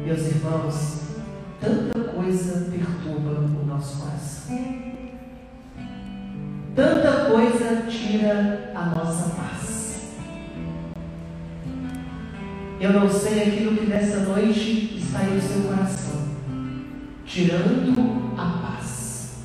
Meus 0.06 0.22
irmãos, 0.22 1.03
nosso 3.84 3.98
coração. 3.98 4.58
Tanta 6.74 7.26
coisa 7.30 7.84
tira 7.90 8.72
a 8.74 8.86
nossa 8.86 9.30
paz. 9.36 10.14
Eu 12.80 12.94
não 12.94 13.10
sei 13.10 13.44
aquilo 13.44 13.78
que 13.78 13.86
nessa 13.86 14.22
noite 14.22 14.98
está 14.98 15.24
em 15.24 15.40
seu 15.40 15.64
coração, 15.64 16.24
tirando 17.26 18.34
a 18.38 18.68
paz. 18.68 19.44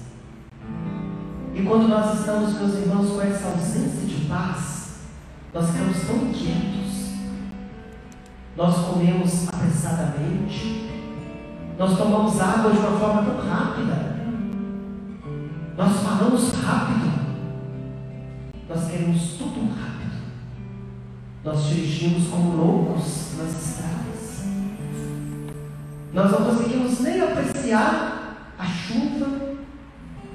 E 1.55 1.63
quando 1.63 1.89
nós 1.89 2.21
estamos, 2.21 2.55
meus 2.55 2.75
irmãos, 2.75 3.11
com 3.11 3.21
essa 3.21 3.49
ausência 3.49 4.07
de 4.07 4.27
paz, 4.27 5.01
nós 5.53 5.71
ficamos 5.71 5.99
tão 6.07 6.33
quietos. 6.33 6.79
Nós 8.57 8.75
comemos 8.87 9.49
apressadamente, 9.49 10.89
nós 11.79 11.97
tomamos 11.97 12.41
água 12.41 12.73
de 12.73 12.79
uma 12.79 12.99
forma 12.99 13.23
tão 13.23 13.49
rápida 13.49 14.18
nós 15.79 16.03
falamos 16.03 16.51
rápido. 16.55 17.09
Nós 18.69 18.91
queremos 18.91 19.35
tudo 19.39 19.61
rápido. 19.71 20.11
Nós 21.45 21.67
dirigimos 21.67 22.27
como 22.27 22.57
loucos 22.57 23.37
nas 23.39 23.49
estradas. 23.49 24.43
Nós 26.13 26.33
não 26.33 26.47
conseguimos 26.47 26.99
nem 26.99 27.21
apreciar 27.21 28.55
a 28.59 28.65
chuva, 28.65 29.57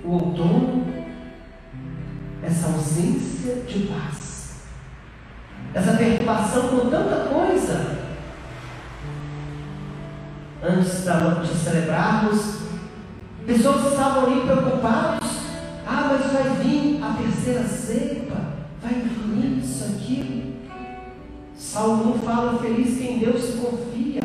o 0.06 0.12
outono, 0.14 0.86
essa 2.42 2.68
ausência 2.68 3.64
de 3.68 3.88
paz, 3.88 4.62
essa 5.74 5.98
perturbação 5.98 6.70
com 6.70 6.90
tanta 6.90 7.28
coisa. 7.28 7.98
Antes 10.64 11.04
de 11.04 11.58
celebrarmos, 11.58 12.60
pessoas 13.46 13.92
estavam 13.92 14.26
ali 14.26 14.42
preocupadas 14.42 15.23
ah, 15.86 16.10
mas 16.12 16.32
vai 16.32 16.64
vir 16.64 17.04
a 17.04 17.14
terceira 17.14 17.68
cepa, 17.68 18.54
vai 18.82 18.94
vir 18.94 19.60
isso, 19.60 19.84
aquilo. 19.84 20.54
Salmo 21.56 22.20
fala: 22.20 22.60
Feliz 22.60 22.98
quem 22.98 23.20
Deus 23.20 23.56
confia. 23.56 24.22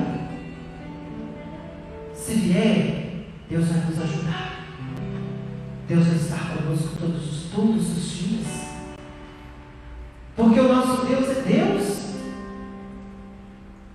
Se 2.15 2.35
vier, 2.35 3.27
Deus 3.49 3.69
vai 3.69 3.85
nos 3.87 3.99
ajudar. 4.03 4.65
Deus 5.89 6.07
vai 6.07 6.17
estar 6.17 6.55
conosco 6.55 6.97
todos, 7.01 7.47
todos 7.55 7.97
os 7.97 8.11
dias. 8.11 8.47
Porque 10.37 10.61
o 10.61 10.69
nosso 10.69 11.07
Deus 11.07 11.29
é 11.29 11.43
Deus. 11.43 12.09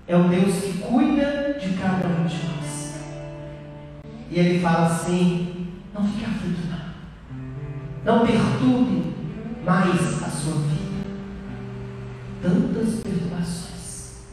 É 0.08 0.18
o 0.18 0.28
Deus 0.28 0.56
que 0.56 0.80
cuida 0.80 1.58
de 1.60 1.78
cada 1.78 2.08
um 2.08 2.26
de 2.26 2.36
nós. 2.48 2.96
E 4.30 4.40
ele 4.40 4.60
fala 4.60 4.88
assim: 4.88 5.43
não. 8.06 8.26
Perturbe 8.26 9.14
mais 9.66 10.24
a 10.24 10.30
sua 10.30 10.54
vida. 10.54 11.08
Tantas 12.42 12.96
perturbações. 13.02 14.24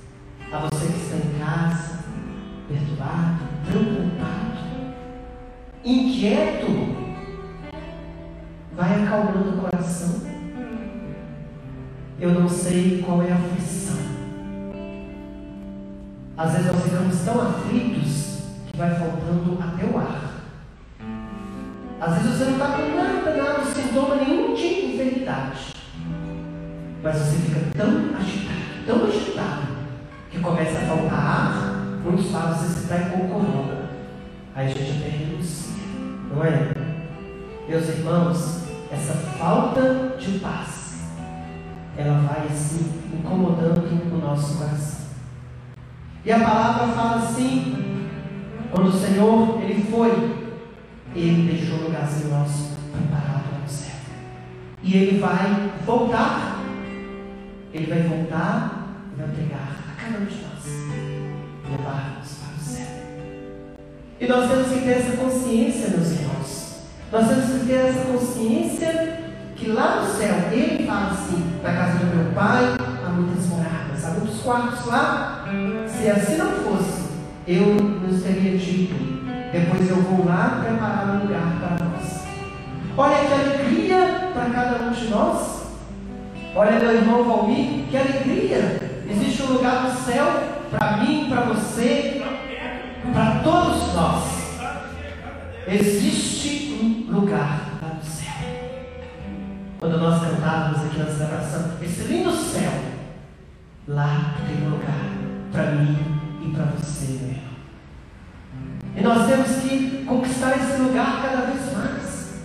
A 0.53 0.59
você 0.59 0.87
que 0.87 0.99
está 0.99 1.17
em 1.17 1.39
casa, 1.39 2.05
perturbado, 2.69 3.45
preocupado, 3.67 4.59
inquieto, 5.85 6.67
vai 8.75 9.05
acalmando 9.05 9.51
o 9.51 9.61
coração. 9.63 10.23
Eu 12.19 12.35
não 12.35 12.49
sei 12.49 13.03
qual 13.03 13.23
é 13.23 13.33
a 13.33 13.37
aflição. 13.37 13.97
Às 16.37 16.53
vezes 16.53 16.67
nós 16.73 16.83
ficamos 16.83 17.19
tão 17.21 17.41
aflitos 17.41 17.60
tão 27.81 28.15
agitado, 28.15 28.85
tão 28.87 29.05
agitado, 29.07 29.63
que 30.31 30.39
começa 30.39 30.79
a 30.79 30.83
faltar 30.83 31.19
ar. 31.19 31.81
Muitos 32.05 32.31
falam 32.31 32.55
você 32.55 32.81
está 32.81 32.99
corona. 33.11 33.91
Aí 34.55 34.67
a 34.67 34.69
gente 34.69 34.99
até 34.99 35.09
renuncia, 35.09 35.83
não 36.31 36.45
é? 36.45 36.73
Meus 37.69 37.89
irmãos, 37.89 38.65
essa 38.93 39.15
falta 39.39 40.17
de 40.19 40.39
paz, 40.41 41.05
ela 41.97 42.21
vai 42.21 42.47
assim 42.51 43.01
incomodando 43.13 43.87
o 44.13 44.19
nosso 44.19 44.59
coração. 44.59 45.01
E 46.25 46.33
a 46.33 46.39
palavra 46.39 46.89
fala 46.89 47.17
assim, 47.17 48.09
quando 48.71 48.89
o 48.89 48.93
Senhor 48.93 49.63
ele 49.63 49.83
foi, 49.91 50.11
ele 51.15 51.53
deixou 51.53 51.79
o 51.79 51.85
lugarzinho 51.85 52.31
nosso 52.31 52.77
preparado 52.93 53.63
no 53.63 53.69
céu. 53.69 53.95
E 54.83 54.97
ele 54.97 55.19
vai 55.19 55.73
voltar, 55.87 56.50
ele 57.73 57.87
vai 57.87 58.03
voltar 58.03 58.89
e 59.13 59.21
vai 59.21 59.29
pegar 59.29 59.77
a 59.91 60.03
cada 60.03 60.19
um 60.19 60.25
de 60.25 60.35
nós, 60.43 60.65
levar-nos 61.71 62.33
para 62.35 62.55
o 62.57 62.61
céu. 62.61 62.87
E 64.21 64.27
nós 64.27 64.51
temos 64.51 64.69
que 64.69 64.81
ter 64.81 64.91
essa 64.91 65.17
consciência, 65.17 65.89
meus 65.91 66.11
irmãos. 66.11 66.81
Nós 67.13 67.29
temos 67.29 67.45
que 67.45 67.67
ter 67.67 67.75
essa 67.75 68.05
consciência 68.07 69.21
que 69.55 69.69
lá 69.69 70.01
no 70.01 70.07
céu, 70.17 70.35
ele 70.51 70.87
fala 70.87 71.11
assim, 71.13 71.61
na 71.63 71.73
casa 71.73 71.99
do 71.99 72.17
meu 72.17 72.33
pai 72.33 72.77
há 73.07 73.09
muitas 73.11 73.47
moradas, 73.47 74.05
há 74.05 74.11
muitos 74.11 74.41
quartos 74.41 74.87
lá. 74.87 75.45
Se 75.87 76.09
assim 76.09 76.37
não 76.39 76.51
fosse, 76.53 77.11
eu 77.47 77.75
nos 77.75 78.23
teria 78.23 78.57
dito, 78.57 78.95
depois 79.53 79.89
eu 79.89 79.97
vou 79.97 80.25
lá 80.25 80.61
preparar 80.65 81.17
um 81.17 81.23
lugar 81.27 81.59
para 81.61 81.85
nós. 81.85 82.21
Olha 82.97 83.19
que 83.19 83.33
alegria 83.33 84.31
para 84.33 84.51
cada 84.51 84.85
um 84.85 84.91
de 84.91 85.09
nós. 85.09 85.60
Olha, 86.55 86.81
meu 86.81 86.95
irmão 86.97 87.23
Valmir, 87.23 87.85
que 87.89 87.97
alegria! 87.97 89.05
Existe 89.09 89.43
um 89.43 89.53
lugar 89.53 89.85
no 89.85 90.01
céu 90.01 90.27
para 90.69 90.97
mim, 90.97 91.29
para 91.29 91.43
você, 91.43 92.23
para 93.13 93.41
todos 93.41 93.95
nós. 93.95 94.25
Existe 95.69 96.75
um 96.83 97.13
lugar 97.13 97.79
lá 97.81 97.95
no 97.95 98.05
céu. 98.05 98.33
Quando 99.79 99.99
nós 99.99 100.21
cantávamos 100.21 100.87
aqui 100.87 100.99
na 100.99 101.07
celebração, 101.07 101.73
esse 101.83 102.03
lindo 102.03 102.33
céu, 102.33 102.73
lá 103.87 104.35
tem 104.45 104.67
um 104.67 104.71
lugar 104.71 105.07
para 105.53 105.71
mim 105.71 105.97
e 106.45 106.51
para 106.53 106.65
você, 106.65 107.13
meu 107.13 107.31
irmão. 107.31 107.51
E 108.97 109.01
nós 109.03 109.29
temos 109.29 109.63
que 109.63 110.05
conquistar 110.05 110.57
esse 110.57 110.83
lugar 110.83 111.23
cada 111.23 111.47
vez 111.47 111.73
mais. 111.73 112.41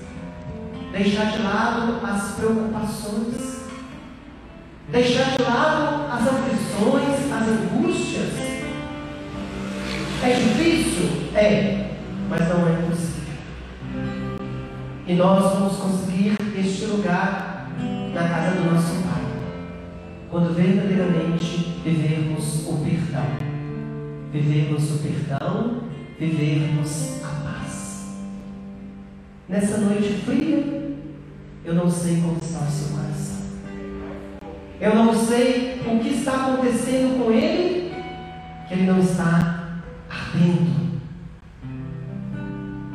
Deixar 0.91 1.31
de 1.31 1.41
lado 1.41 1.99
as 2.05 2.35
preocupações. 2.35 3.54
Deixar 4.91 5.35
de 5.35 5.41
lado 5.41 6.11
as 6.11 6.27
aflições, 6.27 7.31
as 7.31 7.47
angústias. 7.47 8.33
É 10.23 10.33
difícil? 10.33 11.35
É, 11.35 11.89
mas 12.29 12.47
não 12.47 12.67
é 12.67 12.73
impossível. 12.73 13.33
E 15.07 15.13
nós 15.15 15.53
vamos 15.53 15.77
conseguir 15.77 16.35
este 16.57 16.85
lugar 16.85 17.71
na 18.13 18.29
casa 18.29 18.55
do 18.57 18.71
nosso 18.71 18.93
Pai, 19.03 19.23
quando 20.29 20.53
verdadeiramente 20.55 21.81
vivermos 21.83 22.67
o 22.67 22.77
perdão. 22.77 23.25
Vivermos 24.31 24.91
o 24.91 24.99
perdão, 24.99 25.81
vivermos 26.19 27.23
a 27.23 27.27
paz. 27.43 28.17
Nessa 29.49 29.77
noite 29.79 30.21
fria, 30.25 30.93
eu 31.63 31.73
não 31.73 31.89
sei 31.89 32.21
como 32.21 32.37
está 32.41 32.59
o 32.59 32.69
seu 32.69 32.95
coração. 32.95 33.34
Eu 34.79 34.93
não 34.93 35.13
sei 35.13 35.81
o 35.85 35.99
que 35.99 36.09
está 36.09 36.33
acontecendo 36.33 37.23
com 37.23 37.31
ele, 37.31 37.93
que 38.67 38.73
ele 38.73 38.91
não 38.91 38.99
está 38.99 39.79
ardendo. 40.09 40.99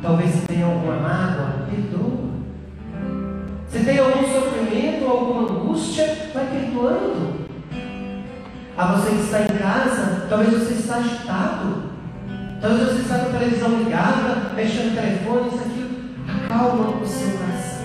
Talvez 0.01 0.31
se 0.31 0.47
tenha 0.47 0.65
alguma 0.65 0.97
mágoa, 0.97 1.65
perdoa. 1.69 2.31
Se 3.67 3.83
tem 3.83 3.97
algum 3.97 4.21
sofrimento, 4.27 5.05
alguma 5.07 5.41
angústia, 5.41 6.29
vai 6.33 6.45
perdoando. 6.47 7.41
A 8.77 8.85
você 8.93 9.09
que 9.11 9.21
está 9.21 9.41
em 9.41 9.57
casa, 9.57 10.27
talvez 10.29 10.53
você 10.53 10.73
está 10.73 10.97
agitado. 10.97 11.91
Talvez 12.61 12.89
você 12.89 13.01
está 13.01 13.19
com 13.19 13.29
a 13.29 13.39
televisão 13.39 13.79
ligada, 13.79 14.53
mexendo 14.55 14.89
no 14.89 14.95
telefone, 14.95 15.47
isso 15.47 15.63
aqui. 15.63 16.15
Acalma 16.45 16.89
o 17.01 17.05
seu 17.07 17.37
coração. 17.37 17.81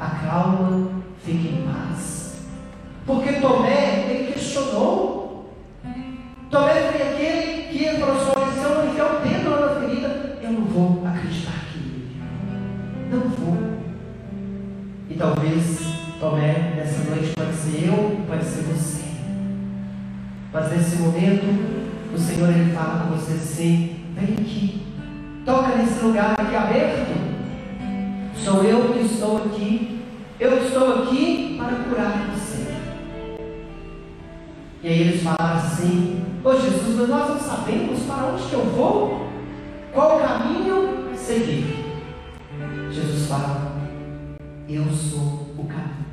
Acalma, 0.00 0.90
fique 1.24 1.48
em 1.48 1.62
paz. 1.62 1.85
Porque 3.06 3.34
Tomé, 3.34 4.06
ele 4.10 4.32
questionou. 4.32 5.54
Tomé 6.50 6.90
foi 6.90 7.02
aquele 7.02 7.62
que 7.70 7.86
olha, 7.86 8.52
se 8.52 8.62
eu 8.62 8.74
não 8.74 8.90
enfiar 8.90 9.14
o 9.14 9.20
dedo 9.20 9.50
lá 9.50 9.60
na 9.60 9.80
ferida, 9.80 10.38
eu 10.42 10.50
não 10.50 10.62
vou 10.62 11.06
acreditar 11.06 11.52
que 11.72 11.78
ele. 11.78 12.16
Não 13.10 13.20
vou. 13.20 13.56
E 15.08 15.14
talvez 15.14 15.80
Tomé, 16.18 16.74
nessa 16.76 17.08
noite, 17.08 17.32
pode 17.36 17.54
ser 17.54 17.86
eu, 17.86 18.24
pode 18.26 18.44
ser 18.44 18.62
você. 18.62 19.04
Mas 20.52 20.72
nesse 20.72 20.96
momento, 20.96 21.86
o 22.12 22.18
Senhor 22.18 22.48
ele 22.48 22.74
fala 22.74 23.04
com 23.04 23.14
você 23.14 23.34
assim: 23.34 24.00
vem 24.14 24.34
aqui, 24.34 24.82
toca 25.44 25.76
nesse 25.76 26.04
lugar 26.04 26.34
aqui 26.38 26.56
aberto. 26.56 27.14
Sou 28.34 28.64
eu 28.64 28.92
que 28.92 29.04
estou 29.04 29.36
aqui. 29.38 30.02
Eu 30.38 30.58
estou 30.64 31.02
aqui 31.02 31.56
para 31.58 31.76
curar 31.84 32.30
você. 32.30 32.45
E 34.82 34.88
aí 34.88 35.00
eles 35.00 35.22
falaram 35.22 35.56
assim: 35.56 36.24
Ô 36.44 36.52
Jesus, 36.52 36.96
mas 36.96 37.08
nós 37.08 37.28
não 37.28 37.40
sabemos 37.40 38.02
para 38.02 38.26
onde 38.26 38.42
que 38.44 38.52
eu 38.54 38.64
vou, 38.66 39.28
qual 39.92 40.20
caminho 40.20 41.16
seguir. 41.16 41.84
Jesus 42.90 43.26
fala: 43.26 43.72
Eu 44.68 44.84
sou 44.92 45.54
o 45.56 45.66
caminho, 45.66 46.06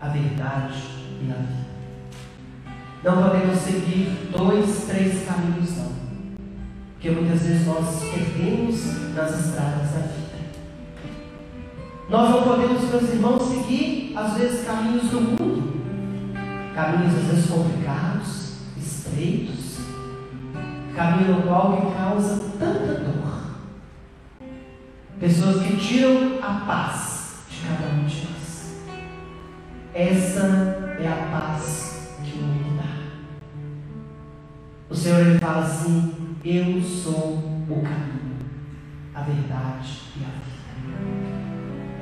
a 0.00 0.08
verdade 0.08 0.82
e 1.20 1.30
a 1.30 1.34
vida. 1.34 1.64
Não 3.04 3.22
podemos 3.22 3.58
seguir 3.58 4.30
dois, 4.32 4.86
três 4.86 5.26
caminhos, 5.26 5.76
não. 5.76 5.92
Porque 6.94 7.10
muitas 7.10 7.42
vezes 7.42 7.66
nós 7.66 8.02
perdemos 8.02 9.12
nas 9.14 9.46
estradas 9.46 9.90
da 9.90 9.98
vida. 9.98 10.24
Nós 12.08 12.30
não 12.30 12.42
podemos, 12.44 12.82
meus 12.82 13.12
irmãos, 13.12 13.42
seguir, 13.42 14.14
às 14.16 14.38
vezes, 14.38 14.64
caminhos 14.66 15.10
do 15.10 15.20
mundo. 15.20 15.73
Caminhos, 16.74 17.14
às 17.14 17.24
vezes, 17.26 17.50
complicados, 17.50 18.56
estreitos. 18.76 19.78
caminho 20.96 21.36
no 21.36 21.42
qual 21.42 21.76
que 21.76 21.96
causa 21.96 22.40
tanta 22.58 22.94
dor. 22.94 23.24
Pessoas 25.20 25.64
que 25.64 25.76
tiram 25.76 26.38
a 26.42 26.64
paz 26.66 27.44
de 27.48 27.68
cada 27.68 27.94
um 27.94 28.04
de 28.04 28.26
nós. 28.26 28.82
Essa 29.94 30.96
é 30.98 31.06
a 31.06 31.30
paz 31.30 32.16
que 32.24 32.38
o 32.38 32.42
mundo 32.42 32.76
dá. 32.76 33.44
O 34.90 34.96
Senhor 34.96 35.20
ele 35.20 35.38
fala 35.38 35.64
assim: 35.64 36.12
Eu 36.44 36.82
sou 36.82 37.38
o 37.68 37.82
caminho, 37.82 38.38
a 39.14 39.20
verdade 39.22 40.00
e 40.16 40.24
a 40.24 40.28
vida. 40.28 40.54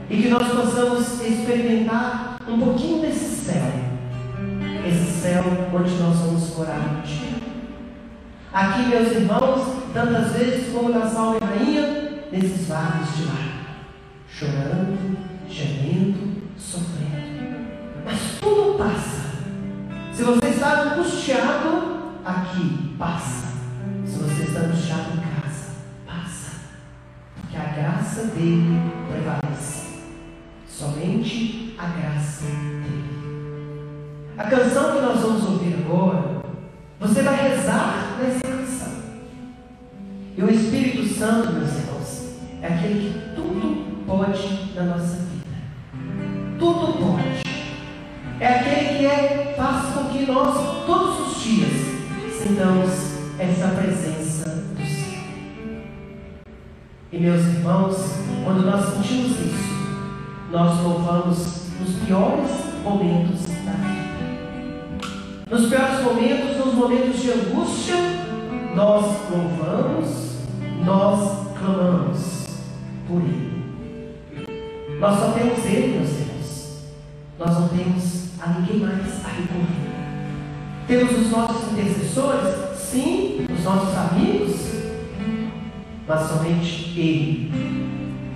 E 0.09 0.23
que 0.23 0.29
nós 0.31 0.49
possamos 0.49 1.21
experimentar 1.21 2.39
um 2.49 2.59
pouquinho 2.59 3.03
desse 3.03 3.45
céu. 3.45 3.82
Céu 5.23 5.45
onde 5.73 5.95
nós 6.03 6.17
vamos 6.17 6.57
morar. 6.57 7.01
Aqui, 8.53 8.89
meus 8.89 9.13
irmãos, 9.13 9.85
tantas 9.95 10.33
vezes 10.33 10.73
como 10.75 10.89
na 10.89 11.09
Salve 11.09 11.39
Rainha, 11.39 12.25
nesses 12.33 12.67
vales 12.67 13.17
de 13.17 13.27
lá, 13.27 13.77
chorando, 14.29 15.17
gemendo, 15.49 16.43
sofrendo. 16.59 17.57
Mas 18.05 18.19
tudo 18.41 18.77
passa. 18.77 19.31
Se 20.13 20.25
você 20.25 20.49
está 20.49 20.91
angustiado, 20.91 22.15
aqui 22.25 22.97
passa. 22.99 23.47
Se 24.05 24.19
você 24.19 24.43
está 24.43 24.63
angustiado 24.63 25.13
em 25.13 25.21
casa, 25.21 25.71
passa. 26.05 26.51
Porque 27.37 27.57
a 27.57 27.81
graça 27.81 28.25
dele 28.25 28.91
prevalece. 29.09 30.01
Somente 30.67 31.77
a 31.79 31.87
graça 31.87 32.45
dele. 32.45 33.22
A 34.37 34.45
canção 34.45 34.93
que 34.95 35.01
nós 35.03 35.21
vamos 35.21 35.45
ouvir 35.45 35.75
agora, 35.85 36.43
você 36.99 37.23
vai 37.23 37.51
rezar 37.51 38.17
nessa 38.19 38.41
canção. 38.41 38.93
E 40.37 40.43
o 40.43 40.51
Espírito 40.51 41.07
Santo, 41.07 41.53
meus 41.53 41.71
irmãos, 41.71 42.39
é 42.63 42.67
aquele 42.69 43.13
que 43.13 43.35
tudo 43.35 44.07
pode 44.07 44.75
na 44.75 44.85
nossa 44.85 45.17
vida. 45.17 45.45
Tudo 46.59 46.95
pode. 46.95 47.43
É 48.41 48.49
aquele 48.49 48.99
que 48.99 49.07
é, 49.07 49.55
faz 49.55 49.95
com 49.95 50.05
que 50.09 50.25
nós, 50.25 50.87
todos 50.87 51.29
os 51.29 51.43
dias, 51.43 51.73
sintamos 52.41 52.91
essa 53.39 53.69
presença 53.69 54.49
do 54.49 54.87
céu. 54.87 55.21
E 57.13 57.19
meus 57.19 57.43
irmãos, 57.43 57.97
quando 58.43 58.65
nós 58.65 58.95
sentimos 58.95 59.33
isso, 59.33 59.73
nós 60.51 60.81
louvamos 60.81 61.67
nos 61.79 61.97
piores 62.07 62.51
momentos 62.83 63.43
da 63.65 63.73
vida. 63.73 64.02
Nos 65.53 65.69
piores 65.69 66.03
momentos, 66.03 66.57
nos 66.57 66.73
momentos 66.73 67.21
de 67.21 67.31
angústia, 67.31 67.95
nós 68.75 69.05
louvamos, 69.31 70.39
nós 70.83 71.49
clamamos 71.59 72.47
por 73.07 73.21
Ele. 73.21 73.63
Nós 74.99 75.19
só 75.19 75.33
temos 75.33 75.63
Ele, 75.67 75.99
meus 75.99 76.11
irmãos. 76.11 76.79
Nós 77.39 77.51
não 77.51 77.69
temos 77.69 78.29
a 78.41 78.49
ninguém 78.49 78.79
mais 78.79 79.27
a 79.27 79.29
recorrer. 79.29 80.87
Temos 80.87 81.19
os 81.19 81.31
nossos 81.31 81.73
intercessores, 81.73 82.79
sim, 82.79 83.47
os 83.55 83.63
nossos 83.63 83.95
amigos, 83.95 84.57
mas 86.09 86.29
somente 86.31 86.99
Ele. 86.99 87.53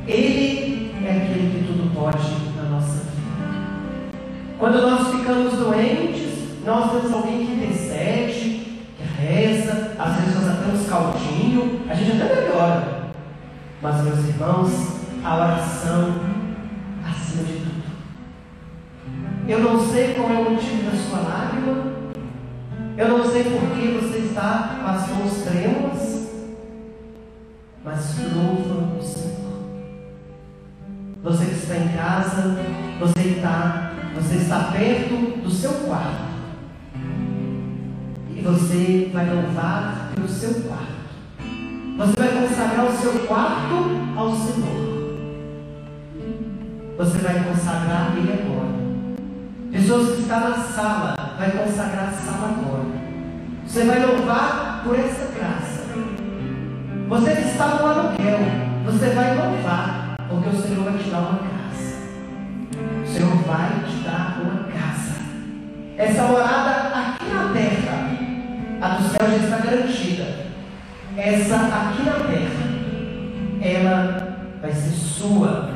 Ele 0.06 0.92
é 1.02 1.12
aquele 1.12 1.60
que 1.60 1.66
tudo 1.66 1.94
pode 1.94 2.28
na 2.56 2.68
nossa 2.68 2.92
vida. 2.92 3.16
Quando 4.58 4.82
nós 4.82 5.16
ficamos 5.16 5.54
doentes, 5.54 6.25
nós 6.66 6.90
temos 6.90 7.12
alguém 7.12 7.46
que 7.46 7.52
intercede, 7.52 8.82
que 8.96 9.22
reza, 9.22 9.92
às 9.96 10.16
vezes 10.16 10.34
nós 10.34 10.48
até 10.48 10.72
uns 10.72 10.88
caldinho, 10.88 11.82
a 11.88 11.94
gente 11.94 12.20
até 12.20 12.40
melhora. 12.40 13.12
Mas, 13.80 14.02
meus 14.02 14.18
irmãos, 14.26 14.96
a 15.24 15.36
oração 15.36 16.14
acima 17.08 17.44
de 17.44 17.52
tudo. 17.60 17.82
Eu 19.46 19.60
não 19.60 19.78
sei 19.86 20.14
qual 20.14 20.28
é 20.28 20.38
o 20.38 20.50
motivo 20.50 20.90
da 20.90 20.96
sua 20.96 21.20
lágrima, 21.20 21.84
eu 22.96 23.08
não 23.08 23.24
sei 23.30 23.44
por 23.44 23.60
que 23.70 23.98
você 24.00 24.18
está 24.18 24.76
com 24.80 24.88
as 24.88 25.08
mãos 25.10 25.44
trêmulas, 25.44 26.30
mas 27.84 28.16
louva 28.34 28.98
o 28.98 29.02
Senhor. 29.02 29.36
Você 31.22 31.44
que 31.44 31.54
está 31.54 31.76
em 31.76 31.88
casa, 31.96 32.58
você 32.98 33.28
está, 33.28 33.92
você 34.16 34.34
está 34.34 34.72
perto 34.72 35.42
do 35.42 35.50
seu 35.50 35.70
quarto. 35.86 36.25
Você 38.46 39.10
vai 39.12 39.28
louvar 39.28 40.12
pelo 40.14 40.28
seu 40.28 40.54
quarto. 40.62 40.86
Você 41.98 42.12
vai 42.16 42.28
consagrar 42.28 42.86
o 42.86 42.92
seu 42.92 43.12
quarto 43.26 43.74
ao 44.16 44.36
Senhor. 44.36 45.16
Você 46.96 47.18
vai 47.18 47.42
consagrar 47.42 48.14
ele 48.16 48.32
agora. 48.32 48.68
Pessoas 49.72 50.14
que 50.14 50.22
estão 50.22 50.38
na 50.38 50.58
sala, 50.58 51.16
vai 51.36 51.50
consagrar 51.50 52.08
a 52.08 52.12
sala 52.12 52.56
agora. 52.56 52.84
Você 53.66 53.84
vai 53.84 54.06
louvar 54.06 54.82
por 54.84 54.96
essa 54.96 55.28
graça. 55.36 55.82
Você 57.08 57.34
que 57.34 57.48
está 57.48 57.66
no 57.66 57.84
aluguel, 57.84 58.38
você 58.84 59.10
vai 59.10 59.36
louvar, 59.36 60.14
porque 60.28 60.50
o 60.50 60.62
Senhor 60.62 60.84
vai 60.84 60.98
te 60.98 61.10
dar 61.10 61.18
uma 61.18 61.38
casa. 61.40 61.96
O 63.02 63.08
Senhor 63.08 63.36
vai 63.38 63.70
te 63.88 64.04
dar 64.04 64.40
uma 64.40 64.68
casa. 64.72 65.16
Essa 65.98 66.22
morada 66.28 66.85
a 68.86 68.96
do 68.98 69.02
céu 69.02 69.28
já 69.28 69.36
está 69.36 69.58
garantida. 69.58 70.46
Essa 71.16 71.56
aqui 71.56 72.02
na 72.04 72.12
terra, 72.12 72.66
ela 73.60 74.38
vai 74.62 74.72
ser 74.72 74.90
sua. 74.90 75.70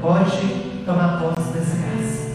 Pode 0.00 0.82
tomar 0.84 1.20
posse 1.20 1.52
dessa 1.52 1.76
casa. 1.76 2.32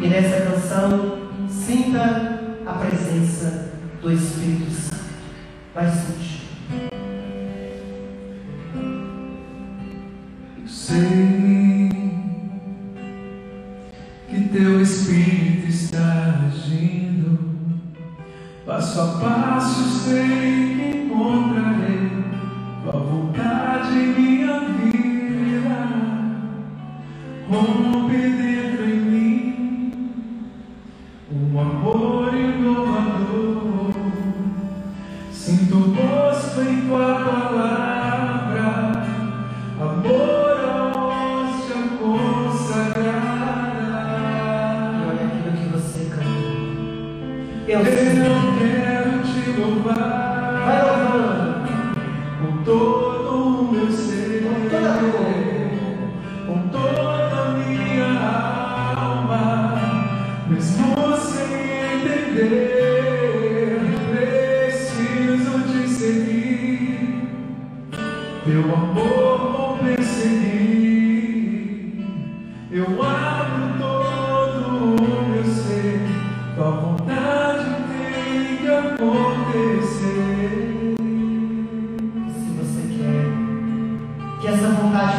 E 0.00 0.08
nessa 0.08 0.50
canção, 0.50 1.28
sinta 1.50 2.40
a 2.66 2.72
presença 2.72 3.72
do 4.00 4.10
Espírito 4.10 4.70
Santo. 4.70 5.04
Vai 5.74 5.90
sentir. 5.90 6.35
Passo 18.76 19.00
a 19.00 19.06
passo 19.06 19.84
sei 20.04 20.76
que 20.76 21.08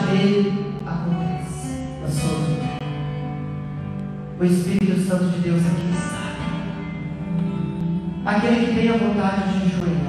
dele 0.08 0.76
aconteça 0.86 1.68
na 2.01 2.08
sua 2.08 2.39
vida, 2.39 2.78
o 4.39 4.43
Espírito 4.45 4.99
Santo 5.01 5.26
de 5.26 5.39
Deus 5.39 5.62
aqui 5.66 5.89
está. 5.93 6.18
Aquele 8.26 8.66
que 8.68 8.76
tem 8.76 8.89
a 8.89 8.97
vontade 8.97 9.51
de 9.51 9.66
enjoelhar, 9.66 10.07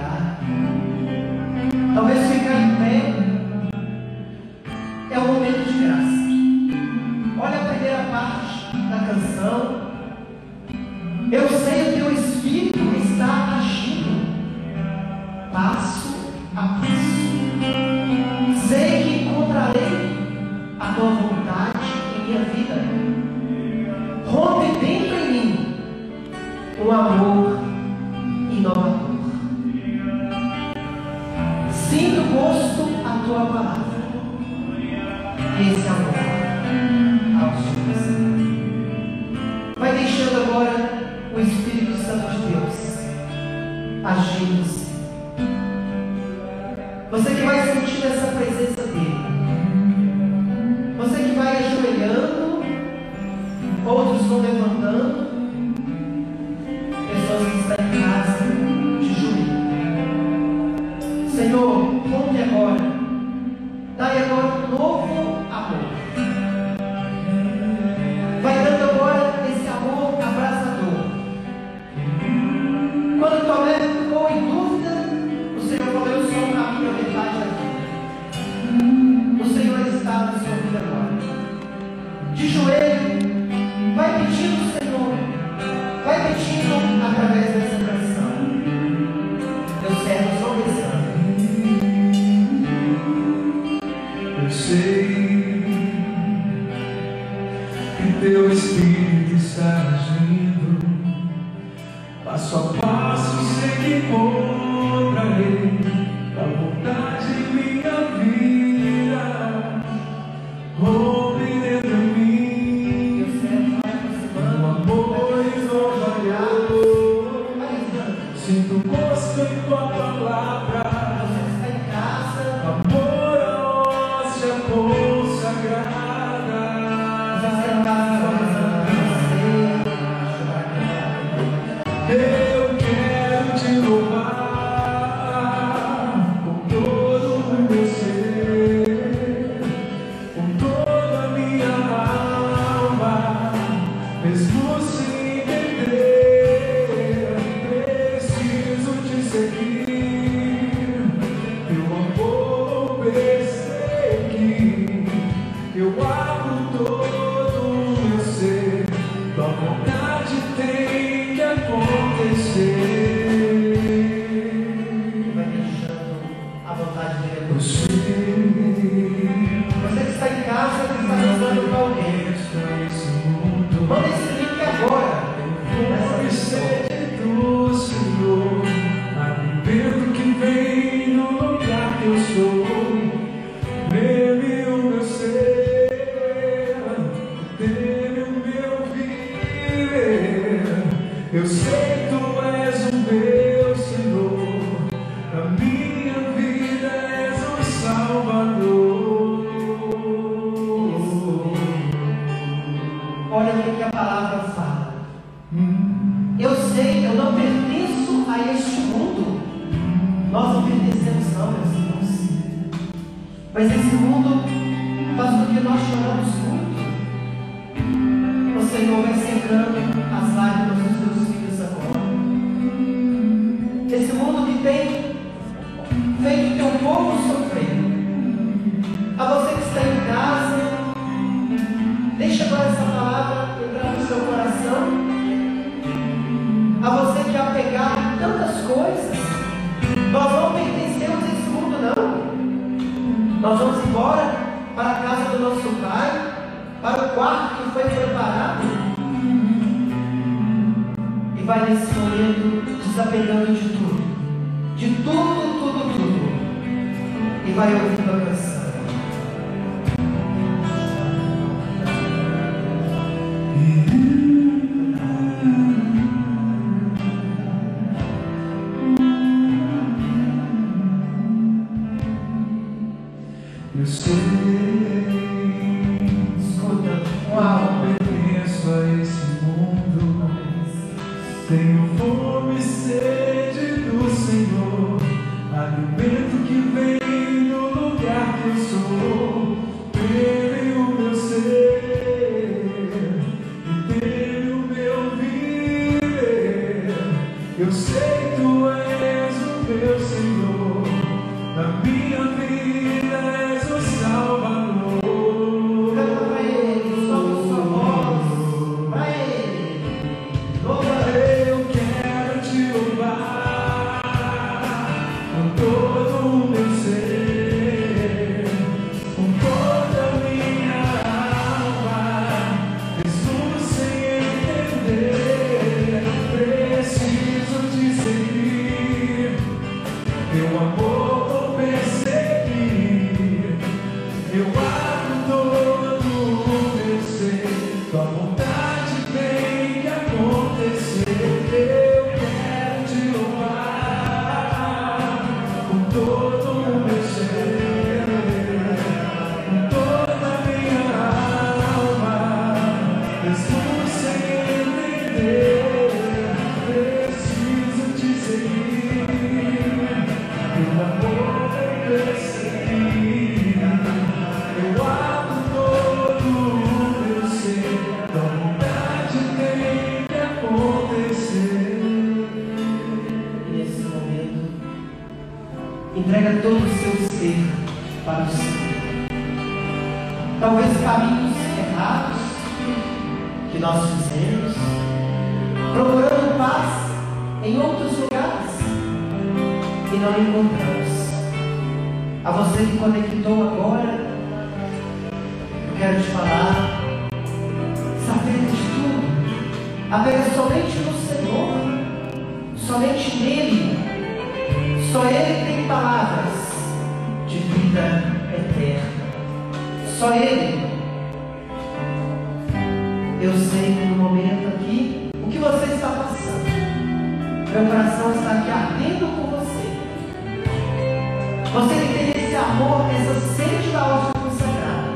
Você 421.59 421.75
que 421.75 422.13
tem 422.13 422.25
esse 422.25 422.37
amor, 422.37 422.87
essa 422.89 423.19
sede 423.35 423.73
da 423.73 423.81
alma 423.81 424.13
consagrada. 424.13 424.91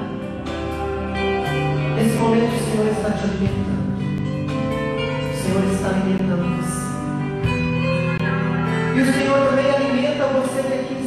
Nesse 1.97 2.17
momento 2.19 2.55
o 2.55 2.71
Senhor 2.71 2.87
está 2.87 3.11
te 3.11 3.25
alimentando. 3.25 3.91
O 5.27 5.37
Senhor 5.43 5.65
está 5.73 5.89
alimentando 5.89 6.45
você. 6.63 6.83
E 8.95 9.01
o 9.01 9.13
Senhor 9.13 9.49
também 9.49 9.71
alimenta 9.73 10.25
você 10.29 10.63
daqui 10.63 11.02